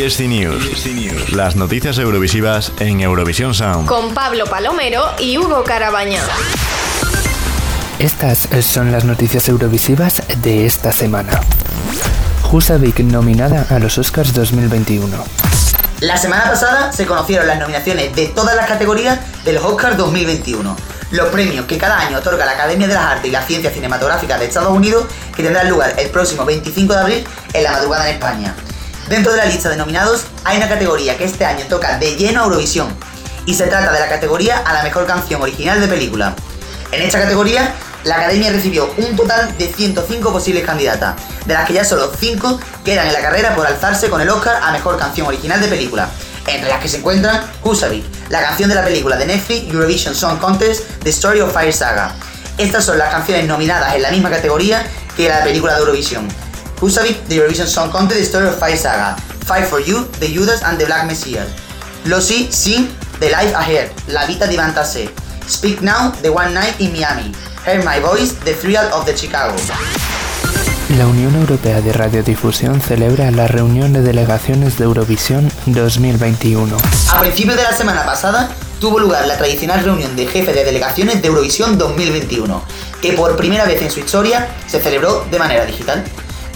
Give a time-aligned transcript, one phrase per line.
[0.00, 1.32] ESC News.
[1.32, 3.86] Las noticias eurovisivas en Eurovisión Sound.
[3.86, 6.22] Con Pablo Palomero y Hugo Carabaña.
[7.98, 11.38] Estas son las noticias eurovisivas de esta semana.
[12.50, 15.22] Husavik nominada a los Oscars 2021.
[16.00, 20.76] La semana pasada se conocieron las nominaciones de todas las categorías de los Oscars 2021,
[21.10, 24.38] los premios que cada año otorga la Academia de las Artes y la Ciencia Cinematográfica
[24.38, 25.04] de Estados Unidos,
[25.36, 28.54] que tendrán lugar el próximo 25 de abril en la madrugada en España.
[29.10, 32.42] Dentro de la lista de nominados hay una categoría que este año toca de lleno
[32.42, 32.94] a Eurovisión,
[33.44, 36.32] y se trata de la categoría a la mejor canción original de película.
[36.92, 41.72] En esta categoría, la Academia recibió un total de 105 posibles candidatas, de las que
[41.72, 45.26] ya solo 5 quedan en la carrera por alzarse con el Oscar a Mejor Canción
[45.26, 46.08] Original de Película,
[46.46, 50.38] entre las que se encuentran Husavik, la canción de la película de Netflix Eurovision Song
[50.38, 52.14] Contest The Story of Fire Saga.
[52.58, 54.86] Estas son las canciones nominadas en la misma categoría
[55.16, 56.28] que la película de Eurovisión.
[56.80, 60.62] Husavik, The Eurovision Song Contest The Story of Fire Saga, Fight for You, The Judas
[60.62, 61.46] and the Black Messiah,
[62.06, 62.88] Losi, Sing,
[63.20, 65.10] The Life Ahead, La Vita di Vantasé,
[65.46, 67.32] Speak Now, The One Night in Miami,
[67.66, 69.56] Hear My Voice, The Thrill of the Chicago.
[70.96, 76.76] La Unión Europea de Radiodifusión celebra la reunión de delegaciones de Eurovisión 2021.
[77.12, 81.20] A principios de la semana pasada tuvo lugar la tradicional reunión de jefes de delegaciones
[81.20, 82.62] de Eurovisión 2021,
[83.02, 86.02] que por primera vez en su historia se celebró de manera digital.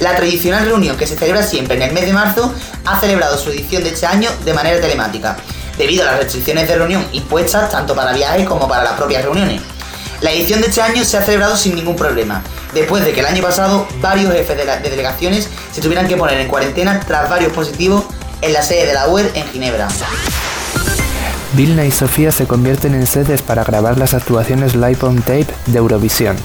[0.01, 2.53] La tradicional reunión que se celebra siempre en el mes de marzo
[2.85, 5.37] ha celebrado su edición de este año de manera telemática,
[5.79, 9.61] debido a las restricciones de reunión impuestas tanto para viajes como para las propias reuniones.
[10.21, 12.43] La edición de este año se ha celebrado sin ningún problema,
[12.73, 16.49] después de que el año pasado varios jefes de, delegaciones se tuvieran que poner en
[16.49, 18.05] cuarentena tras varios positivos
[18.41, 19.89] en la sede de la UER en Ginebra.
[21.55, 25.79] Vilna y Sofía se convierten en sedes para grabar las actuaciones live on tape de
[25.79, 26.37] Eurovisión.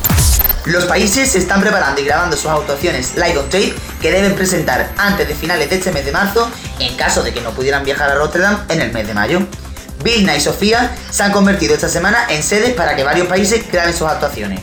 [0.70, 4.92] Los países se están preparando y grabando sus actuaciones live on tape que deben presentar
[4.98, 8.12] antes de finales de este mes de marzo en caso de que no pudieran viajar
[8.12, 9.42] a Rotterdam en el mes de mayo.
[10.04, 13.96] Vilna y Sofía se han convertido esta semana en sedes para que varios países graben
[13.96, 14.60] sus actuaciones.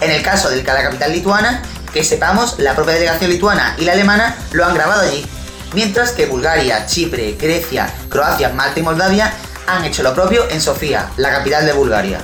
[0.00, 1.62] En el caso de la capital lituana,
[1.92, 5.26] que sepamos, la propia delegación lituana y la alemana lo han grabado allí,
[5.74, 9.30] mientras que Bulgaria, Chipre, Grecia, Croacia, Malta y Moldavia
[9.66, 12.22] han hecho lo propio en Sofía, la capital de Bulgaria.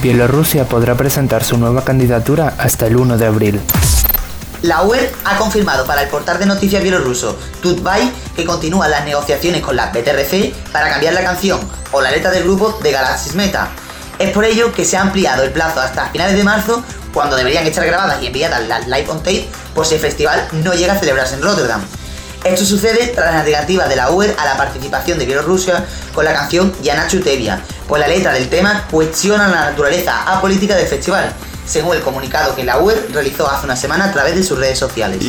[0.00, 3.60] Bielorrusia podrá presentar su nueva candidatura hasta el 1 de abril.
[4.62, 9.60] La UER ha confirmado para el portal de noticias bielorruso Tutbay que continúan las negociaciones
[9.60, 11.58] con la BTRC para cambiar la canción
[11.90, 13.70] o la letra del grupo de Galaxy Meta.
[14.20, 16.82] Es por ello que se ha ampliado el plazo hasta finales de marzo,
[17.12, 19.48] cuando deberían estar grabadas y enviadas las live on tape,
[19.84, 21.80] si el festival no llega a celebrarse en Rotterdam.
[22.48, 26.32] Esto sucede tras la negativa de la UER a la participación de Bielorrusia con la
[26.32, 31.30] canción Yana Chutevia, pues la letra del tema cuestiona la naturaleza apolítica del festival,
[31.66, 34.78] según el comunicado que la UER realizó hace una semana a través de sus redes
[34.78, 35.22] sociales.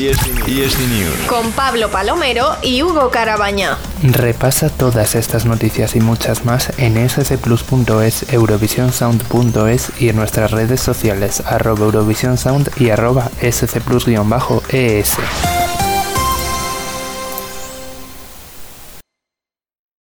[1.27, 3.77] Con Pablo Palomero y Hugo Carabaña.
[4.01, 11.43] Repasa todas estas noticias y muchas más en scplus.es, eurovisionsound.es y en nuestras redes sociales
[11.45, 15.17] arroba eurovisionsound y arroba scplus-es.